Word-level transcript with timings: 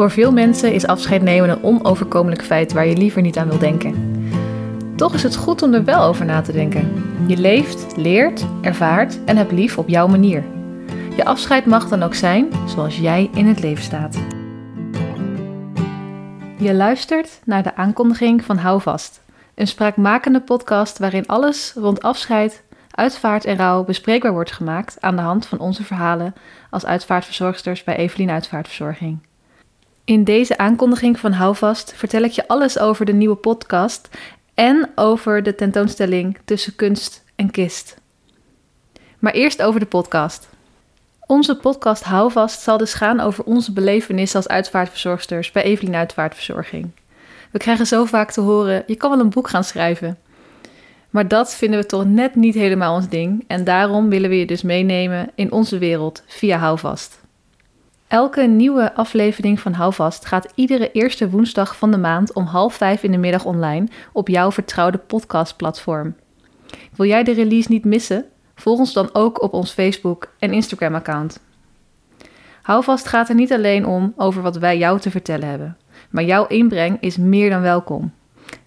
Voor 0.00 0.10
veel 0.10 0.32
mensen 0.32 0.72
is 0.72 0.86
afscheid 0.86 1.22
nemen 1.22 1.50
een 1.50 1.62
onoverkomelijk 1.62 2.44
feit 2.44 2.72
waar 2.72 2.86
je 2.86 2.96
liever 2.96 3.22
niet 3.22 3.38
aan 3.38 3.48
wil 3.48 3.58
denken. 3.58 3.94
Toch 4.96 5.14
is 5.14 5.22
het 5.22 5.36
goed 5.36 5.62
om 5.62 5.74
er 5.74 5.84
wel 5.84 6.02
over 6.02 6.24
na 6.24 6.40
te 6.40 6.52
denken. 6.52 6.92
Je 7.26 7.36
leeft, 7.36 7.96
leert, 7.96 8.46
ervaart 8.60 9.24
en 9.24 9.36
hebt 9.36 9.52
lief 9.52 9.78
op 9.78 9.88
jouw 9.88 10.06
manier. 10.06 10.44
Je 11.16 11.24
afscheid 11.24 11.66
mag 11.66 11.88
dan 11.88 12.02
ook 12.02 12.14
zijn 12.14 12.48
zoals 12.66 12.98
jij 12.98 13.30
in 13.34 13.46
het 13.46 13.60
leven 13.60 13.84
staat. 13.84 14.18
Je 16.56 16.74
luistert 16.74 17.40
naar 17.44 17.62
de 17.62 17.74
aankondiging 17.74 18.44
van 18.44 18.56
Houvast, 18.56 19.22
een 19.54 19.66
spraakmakende 19.66 20.40
podcast 20.40 20.98
waarin 20.98 21.26
alles 21.26 21.72
rond 21.76 22.02
afscheid, 22.02 22.62
uitvaart 22.90 23.44
en 23.44 23.56
rouw 23.56 23.84
bespreekbaar 23.84 24.32
wordt 24.32 24.52
gemaakt 24.52 24.96
aan 25.00 25.16
de 25.16 25.22
hand 25.22 25.46
van 25.46 25.58
onze 25.58 25.84
verhalen 25.84 26.34
als 26.70 26.86
uitvaartverzorgsters 26.86 27.84
bij 27.84 27.96
Evelien 27.96 28.30
Uitvaartverzorging. 28.30 29.28
In 30.10 30.24
deze 30.24 30.58
aankondiging 30.58 31.18
van 31.18 31.32
Houvast 31.32 31.92
vertel 31.96 32.22
ik 32.22 32.30
je 32.30 32.48
alles 32.48 32.78
over 32.78 33.04
de 33.04 33.12
nieuwe 33.12 33.36
podcast 33.36 34.08
en 34.54 34.90
over 34.94 35.42
de 35.42 35.54
tentoonstelling 35.54 36.38
Tussen 36.44 36.76
Kunst 36.76 37.24
en 37.36 37.50
Kist. 37.50 37.96
Maar 39.18 39.32
eerst 39.32 39.62
over 39.62 39.80
de 39.80 39.86
podcast. 39.86 40.48
Onze 41.26 41.56
podcast 41.56 42.02
Houvast 42.02 42.60
zal 42.60 42.78
dus 42.78 42.94
gaan 42.94 43.20
over 43.20 43.44
onze 43.44 43.72
belevenissen 43.72 44.36
als 44.36 44.48
uitvaartverzorgsters 44.48 45.50
bij 45.50 45.62
Evelien 45.62 45.94
Uitvaartverzorging. 45.94 46.90
We 47.50 47.58
krijgen 47.58 47.86
zo 47.86 48.04
vaak 48.04 48.30
te 48.30 48.40
horen: 48.40 48.82
je 48.86 48.96
kan 48.96 49.10
wel 49.10 49.20
een 49.20 49.30
boek 49.30 49.48
gaan 49.48 49.64
schrijven. 49.64 50.18
Maar 51.10 51.28
dat 51.28 51.54
vinden 51.54 51.80
we 51.80 51.86
toch 51.86 52.04
net 52.04 52.34
niet 52.34 52.54
helemaal 52.54 52.94
ons 52.94 53.08
ding 53.08 53.44
en 53.46 53.64
daarom 53.64 54.08
willen 54.08 54.30
we 54.30 54.38
je 54.38 54.46
dus 54.46 54.62
meenemen 54.62 55.30
in 55.34 55.52
onze 55.52 55.78
wereld 55.78 56.22
via 56.26 56.58
Houvast. 56.58 57.19
Elke 58.10 58.42
nieuwe 58.42 58.94
aflevering 58.94 59.60
van 59.60 59.72
Houvast 59.72 60.26
gaat 60.26 60.52
iedere 60.54 60.92
eerste 60.92 61.30
woensdag 61.30 61.76
van 61.76 61.90
de 61.90 61.98
maand 61.98 62.32
om 62.32 62.44
half 62.44 62.74
vijf 62.74 63.02
in 63.02 63.10
de 63.10 63.18
middag 63.18 63.44
online 63.44 63.88
op 64.12 64.28
jouw 64.28 64.52
vertrouwde 64.52 64.98
podcastplatform. 64.98 66.14
Wil 66.96 67.06
jij 67.06 67.24
de 67.24 67.32
release 67.32 67.70
niet 67.70 67.84
missen? 67.84 68.24
Volg 68.54 68.78
ons 68.78 68.92
dan 68.92 69.08
ook 69.12 69.42
op 69.42 69.52
ons 69.52 69.72
Facebook 69.72 70.32
en 70.38 70.52
Instagram-account. 70.52 71.40
Houvast 72.62 73.06
gaat 73.08 73.28
er 73.28 73.34
niet 73.34 73.52
alleen 73.52 73.86
om 73.86 74.12
over 74.16 74.42
wat 74.42 74.56
wij 74.56 74.78
jou 74.78 75.00
te 75.00 75.10
vertellen 75.10 75.48
hebben, 75.48 75.76
maar 76.10 76.24
jouw 76.24 76.46
inbreng 76.46 76.96
is 77.00 77.16
meer 77.16 77.50
dan 77.50 77.60
welkom. 77.60 78.12